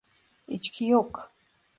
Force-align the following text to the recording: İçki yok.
İçki 0.47 0.85
yok. 0.87 1.31